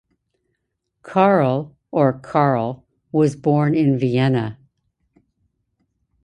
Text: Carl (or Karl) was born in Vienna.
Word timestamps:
Carl 1.03 1.77
(or 1.91 2.11
Karl) 2.11 2.83
was 3.11 3.35
born 3.35 3.75
in 3.75 3.99
Vienna. 3.99 4.57